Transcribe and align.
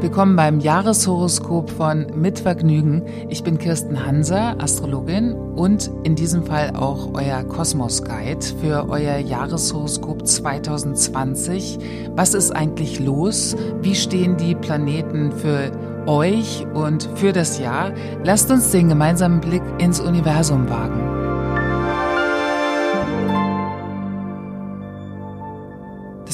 Willkommen 0.00 0.34
beim 0.34 0.60
Jahreshoroskop 0.60 1.68
von 1.68 2.06
Mit 2.14 2.38
Vergnügen. 2.38 3.02
Ich 3.28 3.42
bin 3.44 3.58
Kirsten 3.58 4.06
Hanser, 4.06 4.56
Astrologin 4.58 5.34
und 5.34 5.90
in 6.04 6.14
diesem 6.14 6.42
Fall 6.42 6.74
auch 6.74 7.10
euer 7.12 7.44
Kosmos 7.44 8.02
Guide 8.02 8.40
für 8.62 8.88
euer 8.88 9.18
Jahreshoroskop 9.18 10.26
2020. 10.26 11.78
Was 12.16 12.32
ist 12.32 12.50
eigentlich 12.50 12.98
los? 12.98 13.54
Wie 13.82 13.94
stehen 13.94 14.38
die 14.38 14.54
Planeten 14.54 15.32
für 15.32 15.70
euch 16.06 16.66
und 16.72 17.06
für 17.16 17.34
das 17.34 17.58
Jahr? 17.58 17.92
Lasst 18.24 18.50
uns 18.50 18.70
den 18.70 18.88
gemeinsamen 18.88 19.42
Blick 19.42 19.62
ins 19.76 20.00
Universum 20.00 20.70
wagen. 20.70 21.09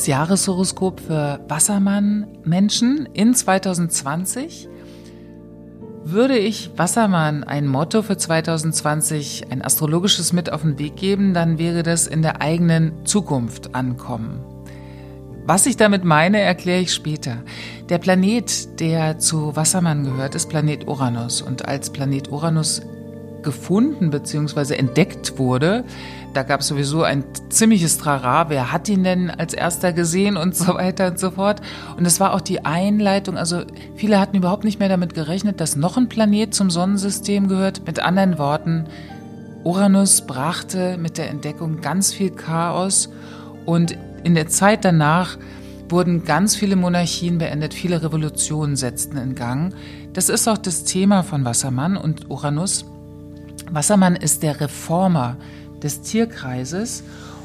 Jahreshoroskop 0.06 1.01
für 1.01 1.41
Wassermann-Menschen 1.48 3.09
in 3.12 3.34
2020 3.34 4.69
würde 6.05 6.38
ich 6.38 6.70
Wassermann 6.77 7.42
ein 7.42 7.66
Motto 7.66 8.02
für 8.02 8.16
2020, 8.16 9.51
ein 9.51 9.62
astrologisches 9.62 10.32
mit 10.32 10.52
auf 10.52 10.62
den 10.62 10.79
Weg 10.79 10.96
geben, 10.96 11.34
dann 11.34 11.59
wäre 11.59 11.82
das 11.82 12.06
in 12.06 12.23
der 12.23 12.41
eigenen 12.41 13.05
Zukunft 13.05 13.74
ankommen. 13.74 14.41
Was 15.46 15.66
ich 15.66 15.77
damit 15.77 16.05
meine, 16.05 16.41
erkläre 16.41 16.80
ich 16.80 16.93
später. 16.93 17.38
Der 17.88 17.98
Planet, 17.98 18.80
der 18.80 19.18
zu 19.18 19.54
Wassermann 19.54 20.02
gehört, 20.02 20.34
ist 20.34 20.48
Planet 20.48 20.88
Uranus. 20.88 21.41
Und 21.41 21.68
als 21.68 21.91
Planet 21.91 22.32
Uranus 22.32 22.82
gefunden 23.47 24.11
bzw. 24.11 24.75
entdeckt 24.75 25.39
wurde, 25.39 25.85
da 26.35 26.43
gab 26.43 26.61
es 26.61 26.66
sowieso 26.66 27.02
ein 27.02 27.25
ziemliches 27.49 27.97
Trara. 27.97 28.51
Wer 28.51 28.71
hat 28.71 28.91
ihn 28.91 29.05
denn 29.05 29.30
als 29.30 29.55
erster 29.55 29.95
gesehen 29.95 30.37
und 30.37 30.55
so 30.55 30.75
weiter 30.75 31.07
und 31.07 31.19
so 31.19 31.30
fort. 31.30 31.63
Und 31.97 32.05
es 32.05 32.21
war 32.21 32.35
auch 32.35 32.43
die 32.43 32.66
Einleitung. 32.66 33.38
Also 33.38 33.63
viele 33.95 34.21
hatten 34.21 34.37
überhaupt 34.37 34.65
nicht 34.65 34.79
mehr 34.79 34.91
damit 34.91 35.15
gerechnet, 35.15 35.63
dass 35.63 35.77
noch 35.77 35.97
ein 35.97 36.11
Planet 36.11 36.53
zum 36.53 36.69
Sonnensystem 36.69 37.49
gehört. 37.49 37.87
Mit 37.87 38.01
anderen 38.01 38.37
Worten, 38.37 38.85
Uranus 39.65 40.27
brachte 40.27 40.99
mit 40.99 41.16
der 41.16 41.31
Entdeckung 41.31 41.81
ganz 41.81 42.13
viel 42.13 42.31
Chaos 42.31 43.09
und 43.65 43.97
in 44.23 44.35
der 44.35 44.49
Zeit 44.49 44.85
danach 44.85 45.38
wurden 45.88 46.25
ganz 46.25 46.55
viele 46.55 46.77
Monarchien 46.77 47.38
beendet, 47.38 47.73
viele 47.73 48.03
Revolutionen 48.03 48.77
setzten 48.77 49.16
in 49.16 49.35
Gang. 49.35 49.73
Das 50.13 50.29
ist 50.29 50.49
auch 50.49 50.59
das 50.59 50.85
Thema 50.85 51.23
von 51.23 51.45
Wassermann 51.45 51.97
und 51.97 52.29
Uranus. 52.29 52.85
Wassermann 53.71 54.17
ist 54.17 54.43
der 54.43 54.61
Reformer 54.61 55.37
des 55.83 56.03
Tierkreises 56.03 57.03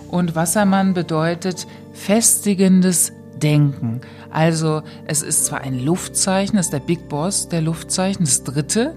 und 0.10 0.36
Wassermann 0.36 0.94
bedeutet 0.94 1.68
festigendes 1.94 3.14
Denken. 3.42 4.02
Also 4.30 4.84
es 5.06 5.22
ist 5.22 5.46
zwar 5.46 5.62
ein 5.62 5.80
Luftzeichen, 5.80 6.58
es 6.58 6.68
ist 6.68 6.74
der 6.74 6.80
Big 6.80 7.10
Boss 7.10 7.50
der 7.50 7.62
Luftzeichen, 7.62 8.26
das 8.26 8.44
dritte, 8.44 8.96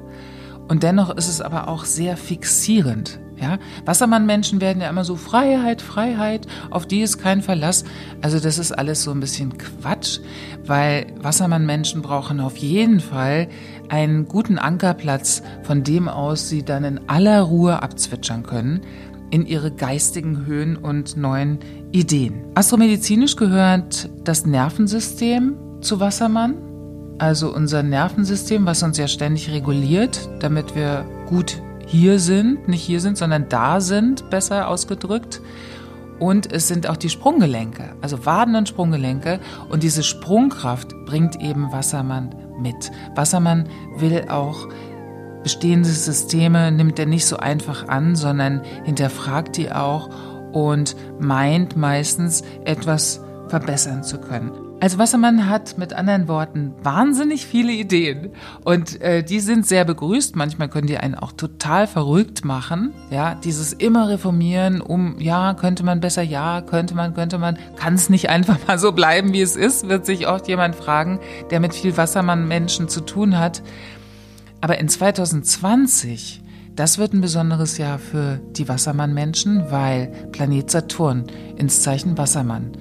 und 0.69 0.83
dennoch 0.83 1.11
ist 1.17 1.29
es 1.29 1.41
aber 1.41 1.69
auch 1.69 1.85
sehr 1.85 2.17
fixierend. 2.17 3.19
Ja, 3.45 3.59
Wassermann-Menschen 3.85 4.63
werden 4.63 4.81
ja 4.81 4.89
immer 4.89 5.05
so 5.05 5.17
Freiheit, 5.17 5.83
Freiheit, 5.83 6.47
auf 6.71 6.87
die 6.87 7.03
ist 7.03 7.19
kein 7.19 7.43
Verlass. 7.43 7.85
Also 8.23 8.41
das 8.41 8.59
ist 8.59 8.73
alles 8.73 9.03
so 9.03 9.11
ein 9.11 9.21
bisschen 9.21 9.59
Quatsch, 9.59 10.21
weil 10.65 11.09
Wassermann-Menschen 11.21 12.01
brauchen 12.01 12.41
auf 12.41 12.57
jeden 12.57 13.01
Fall 13.01 13.49
einen 13.91 14.29
guten 14.29 14.57
Ankerplatz, 14.59 15.43
von 15.63 15.85
dem 15.85 16.09
aus 16.09 16.49
sie 16.49 16.65
dann 16.65 16.85
in 16.85 17.07
aller 17.07 17.43
Ruhe 17.43 17.83
abzwitschern 17.83 18.45
können 18.45 18.81
in 19.31 19.45
ihre 19.45 19.71
geistigen 19.71 20.47
Höhen 20.47 20.79
und 20.79 21.19
neuen 21.19 21.59
Ideen. 21.93 22.47
Astromedizinisch 22.55 23.37
gehört 23.37 24.09
das 24.25 24.47
Nervensystem 24.47 25.57
zu 25.83 26.01
Wassermann, 26.01 26.57
also 27.19 27.55
unser 27.55 27.83
Nervensystem, 27.83 28.65
was 28.65 28.83
uns 28.83 28.97
ja 28.97 29.07
ständig 29.07 29.51
reguliert, 29.51 30.31
damit 30.41 30.75
wir 30.75 31.05
gut 31.27 31.61
hier 31.87 32.19
sind, 32.19 32.69
nicht 32.69 32.83
hier 32.83 33.01
sind, 33.01 33.17
sondern 33.17 33.49
da 33.49 33.81
sind, 33.81 34.31
besser 34.31 34.69
ausgedrückt. 34.69 35.41
Und 36.19 36.53
es 36.53 36.69
sind 36.69 36.89
auch 36.89 36.97
die 36.97 37.11
Sprunggelenke, 37.11 37.97
also 38.01 38.25
Waden 38.25 38.55
und 38.55 38.69
Sprunggelenke. 38.69 39.41
Und 39.69 39.83
diese 39.83 40.03
Sprungkraft 40.03 40.95
bringt 41.07 41.41
eben 41.41 41.73
Wassermann 41.73 42.35
mit. 42.59 42.93
Wassermann 43.15 43.69
will 43.97 44.27
auch 44.29 44.69
bestehende 45.43 45.89
Systeme, 45.89 46.73
nimmt 46.73 46.99
er 46.99 47.07
nicht 47.07 47.27
so 47.27 47.37
einfach 47.37 47.89
an, 47.89 48.17
sondern 48.17 48.63
hinterfragt 48.85 49.57
die 49.57 49.71
auch 49.71 50.09
und 50.53 50.97
meint 51.19 51.77
meistens 51.77 52.43
etwas 52.65 53.21
verbessern 53.49 54.03
zu 54.03 54.19
können. 54.19 54.64
Also 54.81 54.99
Wassermann 54.99 55.49
hat 55.49 55.79
mit 55.79 55.93
anderen 55.95 56.29
Worten 56.29 56.75
wahnsinnig 56.83 57.47
viele 57.47 57.73
Ideen 57.73 58.33
und 58.65 59.01
äh, 59.01 59.23
die 59.23 59.41
sind 59.41 59.67
sehr 59.67 59.85
begrüßt. 59.85 60.37
Manchmal 60.37 60.69
können 60.69 60.89
die 60.89 60.99
einen 60.99 61.15
auch 61.15 61.33
total 61.33 61.87
verrückt 61.87 62.45
machen. 62.45 62.93
Ja, 63.11 63.35
dieses 63.35 63.73
immer 63.73 64.09
reformieren, 64.09 64.81
um 64.81 65.19
ja 65.21 65.55
könnte 65.55 65.85
man 65.85 66.01
besser, 66.01 66.23
ja 66.23 66.61
könnte 66.61 66.95
man, 66.95 67.15
könnte 67.15 67.39
man, 67.39 67.57
kann 67.77 67.95
es 67.95 68.11
nicht 68.11 68.29
einfach 68.29 68.59
mal 68.67 68.79
so 68.79 68.93
bleiben, 68.93 69.33
wie 69.33 69.41
es 69.41 69.57
ist, 69.57 69.89
wird 69.89 70.05
sich 70.05 70.27
auch 70.27 70.47
jemand 70.47 70.75
fragen, 70.75 71.21
der 71.51 71.61
mit 71.61 71.73
viel 71.73 71.97
Wassermann-Menschen 71.97 72.89
zu 72.89 73.01
tun 73.01 73.39
hat. 73.39 73.63
Aber 74.61 74.79
in 74.79 74.89
2020 74.89 76.43
das 76.77 76.99
wird 76.99 77.13
ein 77.13 77.21
besonderes 77.21 77.79
Jahr 77.79 78.01
für 78.01 78.41
die 78.57 78.69
Wassermann-Menschen, 78.69 79.71
weil 79.71 80.09
Planet 80.33 80.69
Saturn 80.69 81.25
ins 81.57 81.83
Zeichen 81.83 82.19
Wassermann 82.19 82.73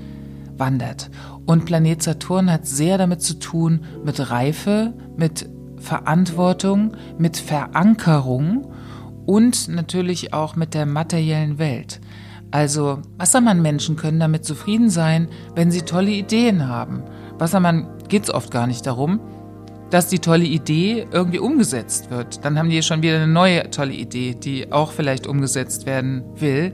wandert. 0.63 1.11
Und 1.45 1.65
Planet 1.65 2.01
Saturn 2.01 2.49
hat 2.49 2.65
sehr 2.65 2.97
damit 2.97 3.21
zu 3.21 3.37
tun 3.37 3.81
mit 4.05 4.31
Reife, 4.31 4.93
mit 5.17 5.49
Verantwortung, 5.77 6.95
mit 7.17 7.35
Verankerung 7.35 8.71
und 9.25 9.67
natürlich 9.67 10.33
auch 10.33 10.55
mit 10.55 10.73
der 10.73 10.85
materiellen 10.85 11.59
Welt. 11.59 11.99
Also 12.51 12.99
Wassermann-Menschen 13.17 13.97
können 13.97 14.21
damit 14.21 14.45
zufrieden 14.45 14.89
sein, 14.89 15.27
wenn 15.53 15.69
sie 15.69 15.81
tolle 15.81 16.11
Ideen 16.11 16.69
haben. 16.69 17.03
Wassermann 17.37 17.89
geht 18.07 18.23
es 18.23 18.33
oft 18.33 18.49
gar 18.49 18.65
nicht 18.65 18.85
darum, 18.85 19.19
dass 19.89 20.07
die 20.07 20.19
tolle 20.19 20.45
Idee 20.45 21.05
irgendwie 21.11 21.39
umgesetzt 21.39 22.09
wird. 22.09 22.45
Dann 22.45 22.57
haben 22.57 22.69
die 22.69 22.81
schon 22.83 23.01
wieder 23.01 23.17
eine 23.17 23.27
neue 23.27 23.69
tolle 23.69 23.93
Idee, 23.93 24.33
die 24.33 24.71
auch 24.71 24.93
vielleicht 24.93 25.27
umgesetzt 25.27 25.85
werden 25.85 26.23
will. 26.35 26.73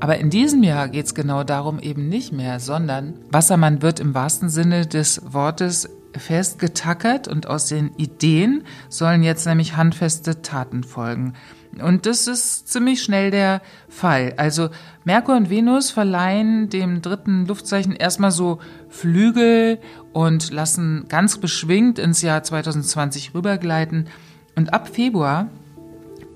Aber 0.00 0.18
in 0.18 0.30
diesem 0.30 0.62
Jahr 0.62 0.88
geht 0.88 1.06
es 1.06 1.14
genau 1.14 1.44
darum 1.44 1.78
eben 1.78 2.08
nicht 2.08 2.32
mehr, 2.32 2.60
sondern 2.60 3.14
Wassermann 3.30 3.82
wird 3.82 4.00
im 4.00 4.14
wahrsten 4.14 4.48
Sinne 4.48 4.86
des 4.86 5.32
Wortes 5.32 5.88
festgetackert 6.16 7.28
und 7.28 7.46
aus 7.46 7.66
den 7.66 7.94
Ideen 7.96 8.64
sollen 8.88 9.22
jetzt 9.22 9.46
nämlich 9.46 9.76
handfeste 9.76 10.42
Taten 10.42 10.84
folgen. 10.84 11.34
Und 11.82 12.06
das 12.06 12.28
ist 12.28 12.68
ziemlich 12.68 13.02
schnell 13.02 13.30
der 13.30 13.60
Fall. 13.88 14.34
Also 14.36 14.68
Merkur 15.04 15.36
und 15.36 15.50
Venus 15.50 15.90
verleihen 15.90 16.68
dem 16.68 17.02
dritten 17.02 17.46
Luftzeichen 17.46 17.96
erstmal 17.96 18.30
so 18.30 18.60
Flügel 18.88 19.78
und 20.12 20.52
lassen 20.52 21.06
ganz 21.08 21.38
beschwingt 21.38 21.98
ins 21.98 22.22
Jahr 22.22 22.42
2020 22.42 23.34
rübergleiten. 23.34 24.06
Und 24.54 24.72
ab 24.72 24.88
Februar 24.88 25.48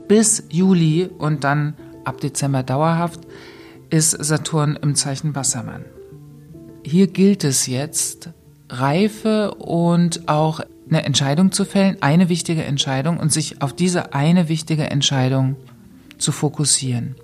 bis 0.09 0.45
Juli 0.49 1.09
und 1.19 1.45
dann 1.45 1.75
ab 2.09 2.21
Dezember 2.21 2.63
dauerhaft 2.63 3.21
ist 3.91 4.11
Saturn 4.11 4.79
im 4.83 4.95
Zeichen 4.95 5.35
Wassermann. 5.35 5.85
Hier 6.85 7.07
gilt 7.07 7.45
es 7.45 7.67
jetzt, 7.67 8.31
Reife 8.69 9.55
und 9.55 10.29
auch 10.29 10.61
eine 10.89 11.05
Entscheidung 11.05 11.53
zu 11.53 11.65
fällen, 11.65 11.99
eine 12.01 12.29
wichtige 12.29 12.65
Entscheidung 12.65 13.19
und 13.19 13.33
sich 13.33 13.63
auf 13.63 13.75
diese 13.75 14.15
eine 14.15 14.49
wichtige 14.49 14.91
Entscheidung 14.91 15.57
zu 16.19 16.33
fokussieren. 16.33 17.15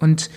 Und 0.00 0.30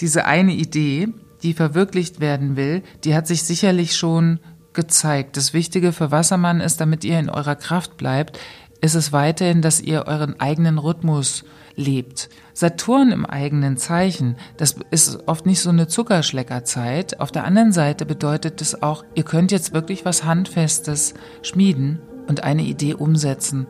diese 0.00 0.24
eine 0.24 0.52
Idee, 0.52 1.08
die 1.42 1.54
verwirklicht 1.54 2.20
werden 2.20 2.56
will, 2.56 2.82
die 3.04 3.14
hat 3.14 3.26
sich 3.26 3.44
sicherlich 3.44 3.96
schon 3.96 4.40
gezeigt. 4.72 5.36
Das 5.36 5.54
Wichtige 5.54 5.92
für 5.92 6.10
Wassermann 6.10 6.60
ist, 6.60 6.80
damit 6.80 7.04
ihr 7.04 7.18
in 7.18 7.30
eurer 7.30 7.54
Kraft 7.54 7.96
bleibt, 7.96 8.38
ist 8.84 8.94
es 8.94 9.12
weiterhin, 9.12 9.62
dass 9.62 9.80
ihr 9.80 10.04
euren 10.06 10.38
eigenen 10.40 10.76
Rhythmus 10.76 11.44
lebt. 11.74 12.28
Saturn 12.52 13.12
im 13.12 13.24
eigenen 13.24 13.78
Zeichen, 13.78 14.36
das 14.58 14.76
ist 14.90 15.26
oft 15.26 15.46
nicht 15.46 15.60
so 15.60 15.70
eine 15.70 15.88
Zuckerschleckerzeit. 15.88 17.18
Auf 17.18 17.32
der 17.32 17.44
anderen 17.44 17.72
Seite 17.72 18.04
bedeutet 18.04 18.60
es 18.60 18.82
auch, 18.82 19.02
ihr 19.14 19.22
könnt 19.22 19.52
jetzt 19.52 19.72
wirklich 19.72 20.04
was 20.04 20.24
Handfestes 20.24 21.14
schmieden 21.40 21.98
und 22.28 22.44
eine 22.44 22.60
Idee 22.60 22.92
umsetzen. 22.92 23.66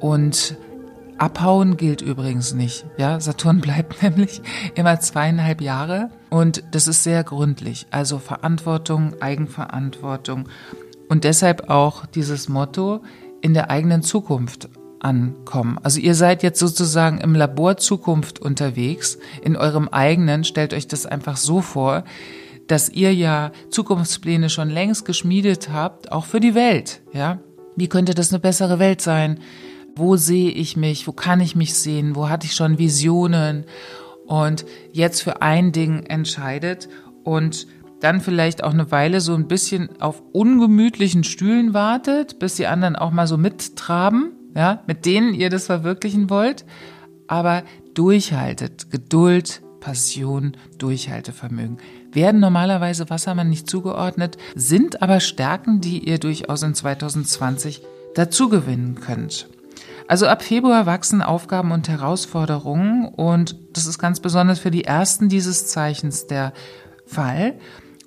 Und 0.00 0.56
abhauen 1.18 1.76
gilt 1.76 2.00
übrigens 2.00 2.54
nicht. 2.54 2.86
Ja, 2.96 3.20
Saturn 3.20 3.60
bleibt 3.60 4.02
nämlich 4.02 4.40
immer 4.74 4.98
zweieinhalb 4.98 5.60
Jahre 5.60 6.08
und 6.30 6.64
das 6.70 6.88
ist 6.88 7.04
sehr 7.04 7.22
gründlich. 7.22 7.86
Also 7.90 8.18
Verantwortung, 8.18 9.20
Eigenverantwortung 9.20 10.48
und 11.10 11.24
deshalb 11.24 11.68
auch 11.68 12.06
dieses 12.06 12.48
Motto 12.48 13.02
in 13.40 13.54
der 13.54 13.70
eigenen 13.70 14.02
Zukunft 14.02 14.68
ankommen. 15.00 15.78
Also 15.82 16.00
ihr 16.00 16.14
seid 16.14 16.42
jetzt 16.42 16.58
sozusagen 16.58 17.18
im 17.18 17.34
Labor 17.34 17.76
Zukunft 17.76 18.40
unterwegs, 18.40 19.18
in 19.42 19.56
eurem 19.56 19.88
eigenen, 19.88 20.44
stellt 20.44 20.74
euch 20.74 20.88
das 20.88 21.06
einfach 21.06 21.36
so 21.36 21.60
vor, 21.60 22.04
dass 22.66 22.88
ihr 22.88 23.14
ja 23.14 23.52
Zukunftspläne 23.70 24.50
schon 24.50 24.68
längst 24.68 25.04
geschmiedet 25.04 25.70
habt, 25.72 26.12
auch 26.12 26.26
für 26.26 26.40
die 26.40 26.54
Welt, 26.54 27.00
ja? 27.12 27.38
Wie 27.76 27.88
könnte 27.88 28.14
das 28.14 28.32
eine 28.32 28.40
bessere 28.40 28.80
Welt 28.80 29.00
sein? 29.00 29.38
Wo 29.94 30.16
sehe 30.16 30.50
ich 30.50 30.76
mich? 30.76 31.06
Wo 31.06 31.12
kann 31.12 31.40
ich 31.40 31.54
mich 31.54 31.74
sehen? 31.74 32.16
Wo 32.16 32.28
hatte 32.28 32.46
ich 32.46 32.54
schon 32.54 32.78
Visionen? 32.78 33.66
Und 34.26 34.66
jetzt 34.92 35.22
für 35.22 35.42
ein 35.42 35.70
Ding 35.70 36.02
entscheidet 36.02 36.88
und 37.22 37.68
dann 38.00 38.20
vielleicht 38.20 38.62
auch 38.62 38.72
eine 38.72 38.90
Weile 38.90 39.20
so 39.20 39.34
ein 39.34 39.48
bisschen 39.48 40.00
auf 40.00 40.22
ungemütlichen 40.32 41.24
Stühlen 41.24 41.74
wartet, 41.74 42.38
bis 42.38 42.56
die 42.56 42.66
anderen 42.66 42.96
auch 42.96 43.10
mal 43.10 43.26
so 43.26 43.36
mittraben, 43.36 44.32
ja, 44.54 44.82
mit 44.86 45.04
denen 45.06 45.34
ihr 45.34 45.50
das 45.50 45.66
verwirklichen 45.66 46.30
wollt, 46.30 46.64
aber 47.26 47.62
durchhaltet, 47.94 48.90
Geduld, 48.90 49.62
Passion, 49.80 50.56
Durchhaltevermögen. 50.78 51.78
Werden 52.12 52.40
normalerweise 52.40 53.10
Wassermann 53.10 53.48
nicht 53.48 53.68
zugeordnet, 53.68 54.38
sind 54.54 55.02
aber 55.02 55.20
Stärken, 55.20 55.80
die 55.80 56.08
ihr 56.08 56.18
durchaus 56.18 56.62
in 56.62 56.74
2020 56.74 57.82
dazugewinnen 58.14 59.00
könnt. 59.00 59.48
Also 60.08 60.26
ab 60.26 60.42
Februar 60.42 60.86
wachsen 60.86 61.20
Aufgaben 61.20 61.70
und 61.70 61.88
Herausforderungen 61.88 63.06
und 63.06 63.56
das 63.74 63.86
ist 63.86 63.98
ganz 63.98 64.20
besonders 64.20 64.58
für 64.58 64.70
die 64.70 64.84
ersten 64.84 65.28
dieses 65.28 65.66
Zeichens 65.66 66.26
der 66.26 66.54
Fall. 67.04 67.54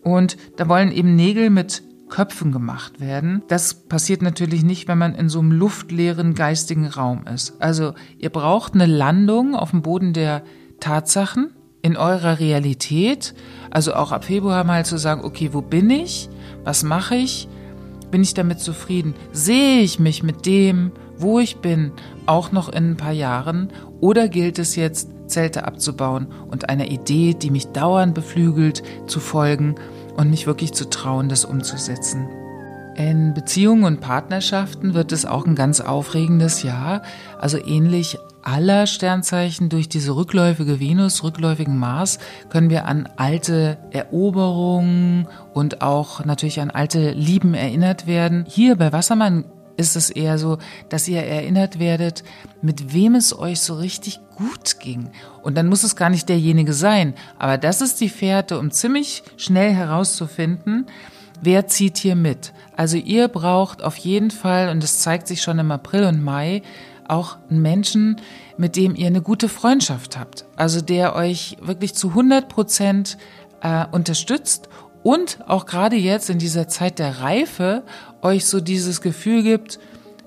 Und 0.03 0.38
da 0.57 0.68
wollen 0.68 0.92
eben 0.92 1.15
Nägel 1.15 1.50
mit 1.50 1.83
Köpfen 2.09 2.51
gemacht 2.51 3.00
werden. 3.00 3.42
Das 3.48 3.74
passiert 3.74 4.21
natürlich 4.21 4.63
nicht, 4.63 4.88
wenn 4.88 4.98
man 4.98 5.15
in 5.15 5.30
so 5.30 5.39
einem 5.39 5.53
luftleeren 5.53 6.36
geistigen 6.36 6.86
Raum 6.88 7.25
ist. 7.33 7.56
Also 7.59 7.94
ihr 8.19 8.30
braucht 8.30 8.75
eine 8.75 8.86
Landung 8.86 9.56
auf 9.56 9.71
dem 9.71 9.81
Boden 9.81 10.13
der 10.13 10.44
Tatsachen 10.80 11.51
in 11.81 11.98
eurer 11.98 12.39
Realität. 12.39 13.33
Also 13.71 13.94
auch 13.94 14.12
ab 14.12 14.25
Februar 14.25 14.63
mal 14.63 14.86
zu 14.86 14.98
sagen, 14.98 15.24
okay, 15.24 15.50
wo 15.53 15.62
bin 15.62 15.89
ich? 15.89 16.30
Was 16.63 16.83
mache 16.83 17.15
ich? 17.15 17.48
Bin 18.12 18.21
ich 18.21 18.33
damit 18.33 18.59
zufrieden? 18.59 19.15
Sehe 19.31 19.81
ich 19.81 19.98
mich 19.98 20.21
mit 20.21 20.45
dem, 20.45 20.92
wo 21.18 21.39
ich 21.39 21.57
bin, 21.57 21.92
auch 22.25 22.51
noch 22.51 22.68
in 22.68 22.92
ein 22.92 22.98
paar 22.98 23.13
Jahren? 23.13 23.69
Oder 24.01 24.27
gilt 24.27 24.59
es 24.59 24.75
jetzt, 24.75 25.09
Zelte 25.31 25.66
abzubauen 25.66 26.28
und 26.50 26.69
einer 26.69 26.88
Idee, 26.88 27.33
die 27.33 27.50
mich 27.50 27.68
dauernd 27.68 28.13
beflügelt, 28.13 28.83
zu 29.07 29.19
folgen 29.19 29.75
und 30.18 30.30
mich 30.30 30.45
wirklich 30.45 30.74
zu 30.74 30.89
trauen, 30.89 31.30
das 31.30 31.45
umzusetzen. 31.45 32.28
In 32.95 33.33
Beziehungen 33.33 33.86
und 33.86 34.01
Partnerschaften 34.01 34.94
wird 34.94 35.12
es 35.12 35.25
auch 35.25 35.45
ein 35.45 35.56
ganz 35.56 35.80
aufregendes 35.80 36.62
Jahr, 36.62 37.01
also 37.39 37.57
ähnlich 37.57 38.18
aller 38.44 38.88
Sternzeichen 38.88 39.69
durch 39.69 39.88
diese 39.88 40.16
rückläufige 40.16 40.80
Venus, 40.80 41.24
rückläufigen 41.24 41.77
Mars 41.77 42.19
können 42.50 42.69
wir 42.69 42.86
an 42.86 43.07
alte 43.16 43.77
Eroberungen 43.92 45.27
und 45.54 45.81
auch 45.81 46.25
natürlich 46.25 46.60
an 46.60 46.72
alte 46.72 47.12
Lieben 47.12 47.54
erinnert 47.54 48.07
werden. 48.07 48.45
Hier 48.48 48.75
bei 48.75 48.92
Wassermann 48.92 49.45
ist 49.78 49.96
es 49.96 50.10
eher 50.10 50.38
so, 50.38 50.58
dass 50.90 51.08
ihr 51.08 51.24
erinnert 51.24 51.80
werdet, 51.80 52.24
mit 52.62 52.94
wem 52.94 53.16
es 53.16 53.38
euch 53.38 53.62
so 53.62 53.76
richtig 53.76 54.20
gut 54.36 54.80
ging. 54.80 55.10
Und 55.42 55.56
dann 55.56 55.68
muss 55.68 55.84
es 55.84 55.96
gar 55.96 56.10
nicht 56.10 56.30
derjenige 56.30 56.74
sein. 56.74 57.14
Aber 57.38 57.58
das 57.58 57.82
ist 57.82 58.02
die 58.02 58.10
Fährte, 58.10 58.60
um 58.60 58.72
ziemlich 58.72 59.24
schnell 59.38 59.74
herauszufinden, 59.74 60.86
wer 61.42 61.68
zieht 61.68 61.98
hier 61.98 62.16
mit. 62.16 62.54
Also 62.76 62.98
ihr 62.98 63.28
braucht 63.28 63.84
auf 63.84 63.98
jeden 63.98 64.32
Fall, 64.32 64.70
und 64.70 64.84
das 64.84 65.00
zeigt 65.00 65.28
sich 65.28 65.42
schon 65.42 65.60
im 65.60 65.72
April 65.72 66.06
und 66.06 66.24
Mai, 66.24 66.62
auch 67.08 67.38
einen 67.50 67.62
Menschen, 67.62 68.22
mit 68.58 68.76
dem 68.76 68.96
ihr 68.96 69.08
eine 69.08 69.22
gute 69.22 69.50
Freundschaft 69.50 70.18
habt. 70.18 70.46
Also 70.56 70.82
der 70.82 71.16
euch 71.16 71.58
wirklich 71.62 71.94
zu 71.94 72.10
100 72.10 72.48
Prozent 72.48 73.18
äh, 73.62 73.86
unterstützt 73.92 74.70
und 75.03 75.39
auch 75.48 75.65
gerade 75.65 75.95
jetzt 75.95 76.30
in 76.30 76.39
dieser 76.39 76.68
Zeit 76.68 77.00
der 77.00 77.19
Reife 77.19 77.83
euch 78.21 78.45
so 78.45 78.59
dieses 78.62 79.01
Gefühl 79.01 79.44
gibt, 79.44 79.80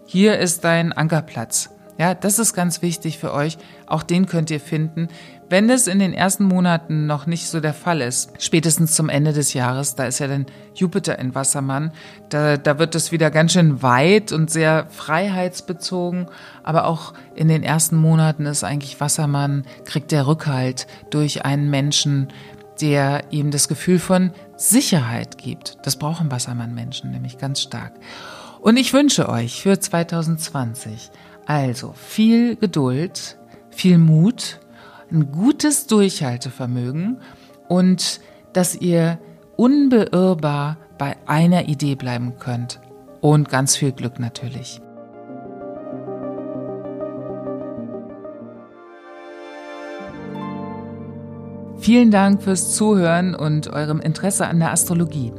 hier 0.07 0.39
ist 0.39 0.65
dein 0.65 0.93
Ankerplatz. 0.93 1.71
Ja, 1.97 2.15
das 2.15 2.41
ist 2.41 2.55
ganz 2.55 2.83
wichtig 2.83 3.19
für 3.19 3.33
euch. 3.33 3.57
Auch 3.87 4.03
den 4.03 4.27
könnt 4.27 4.51
ihr 4.51 4.59
finden. 4.59 5.09
Wenn 5.49 5.71
es 5.71 5.87
in 5.87 6.01
den 6.01 6.13
ersten 6.13 6.45
Monaten 6.45 7.07
noch 7.07 7.27
nicht 7.27 7.47
so 7.47 7.61
der 7.61 7.75
Fall 7.75 8.01
ist, 8.01 8.43
spätestens 8.43 8.95
zum 8.95 9.09
Ende 9.09 9.33
des 9.33 9.55
Jahres, 9.55 9.95
da 9.95 10.07
ist 10.07 10.19
ja 10.19 10.27
dann 10.27 10.47
Jupiter 10.75 11.19
in 11.19 11.35
Wassermann, 11.37 11.93
da, 12.31 12.57
da 12.57 12.81
wird 12.81 12.97
es 12.97 13.13
wieder 13.13 13.31
ganz 13.31 13.53
schön 13.53 13.81
weit 13.83 14.33
und 14.33 14.51
sehr 14.51 14.87
freiheitsbezogen. 14.91 16.27
Aber 16.65 16.87
auch 16.87 17.15
in 17.37 17.47
den 17.47 17.63
ersten 17.63 17.97
Monaten 17.97 18.47
ist 18.47 18.65
eigentlich 18.65 19.01
Wassermann, 19.01 19.65
kriegt 19.85 20.11
der 20.11 20.27
Rückhalt 20.27 20.89
durch 21.11 21.45
einen 21.45 21.71
Menschen, 21.71 22.29
der 22.81 23.25
ihm 23.31 23.51
das 23.51 23.69
Gefühl 23.69 23.99
von 23.99 24.33
Sicherheit 24.57 25.39
gibt. 25.39 25.79
Das 25.83 25.97
brauchen 25.97 26.31
Wassermann-Menschen 26.31 27.11
nämlich 27.11 27.39
ganz 27.39 27.61
stark. 27.61 27.93
Und 28.61 28.77
ich 28.77 28.93
wünsche 28.93 29.29
euch 29.29 29.63
für 29.63 29.79
2020 29.79 31.11
also 31.47 31.93
viel 31.93 32.57
Geduld, 32.57 33.39
viel 33.71 33.99
Mut, 33.99 34.61
ein 35.11 35.31
gutes 35.31 35.87
Durchhaltevermögen 35.87 37.21
und 37.69 38.21
dass 38.53 38.75
ihr 38.75 39.19
unbeirrbar 39.57 40.79
bei 40.99 41.17
einer 41.27 41.69
Idee 41.69 41.95
bleiben 41.95 42.39
könnt. 42.39 42.81
Und 43.21 43.49
ganz 43.49 43.77
viel 43.77 43.93
Glück 43.93 44.19
natürlich. 44.19 44.81
Vielen 51.85 52.11
Dank 52.11 52.43
fürs 52.43 52.75
Zuhören 52.75 53.35
und 53.35 53.69
eurem 53.69 54.01
Interesse 54.01 54.47
an 54.47 54.59
der 54.59 54.73
Astrologie. 54.73 55.35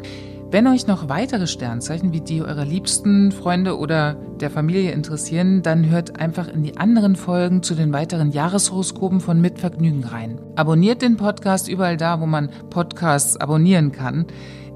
Wenn 0.52 0.68
euch 0.68 0.86
noch 0.86 1.10
weitere 1.10 1.48
Sternzeichen 1.48 2.14
wie 2.14 2.22
die 2.22 2.44
eurer 2.44 2.66
liebsten 2.66 3.32
Freunde 3.32 3.80
oder 3.80 4.14
der 4.40 4.52
Familie 4.52 4.92
interessieren, 4.92 5.64
dann 5.64 5.90
hört 5.90 6.20
einfach 6.20 6.48
in 6.48 6.62
die 6.62 6.78
anderen 6.78 7.16
Folgen 7.16 7.64
zu 7.64 7.74
den 7.74 7.92
weiteren 7.94 8.32
Jahreshoroskopen 8.32 9.22
von 9.22 9.42
Mitvergnügen 9.42 10.04
rein. 10.04 10.40
Abonniert 10.56 11.02
den 11.02 11.18
Podcast 11.18 11.68
überall 11.68 11.98
da, 11.98 12.22
wo 12.22 12.28
man 12.28 12.52
Podcasts 12.70 13.38
abonnieren 13.38 13.92
kann. 13.92 14.28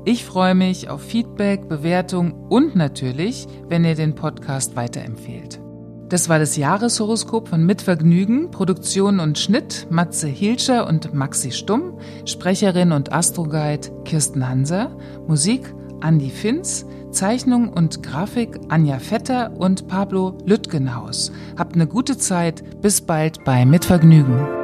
Ich 0.05 0.25
freue 0.25 0.55
mich 0.55 0.89
auf 0.89 1.03
Feedback, 1.03 1.69
Bewertung 1.69 2.47
und 2.49 2.75
natürlich, 2.75 3.45
wenn 3.67 3.85
ihr 3.85 3.93
den 3.93 4.15
Podcast 4.15 4.75
weiterempfehlt. 4.75 5.58
Das 6.09 6.27
war 6.27 6.39
das 6.39 6.57
Jahreshoroskop 6.57 7.49
von 7.49 7.63
Mitvergnügen, 7.63 8.49
Produktion 8.49 9.19
und 9.19 9.37
Schnitt 9.37 9.85
Matze 9.91 10.27
Hilscher 10.27 10.87
und 10.87 11.13
Maxi 11.13 11.51
Stumm, 11.51 11.99
Sprecherin 12.25 12.91
und 12.91 13.13
Astroguide 13.13 13.89
Kirsten 14.05 14.49
Hanser, 14.49 14.97
Musik 15.27 15.71
Andy 16.03 16.31
Finz, 16.31 16.87
Zeichnung 17.11 17.69
und 17.69 18.01
Grafik 18.01 18.59
Anja 18.69 18.97
Vetter 18.97 19.51
und 19.57 19.87
Pablo 19.87 20.35
Lüttgenhaus. 20.45 21.31
Habt 21.57 21.75
eine 21.75 21.85
gute 21.85 22.17
Zeit, 22.17 22.81
bis 22.81 23.01
bald 23.01 23.43
bei 23.43 23.65
Mitvergnügen. 23.65 24.58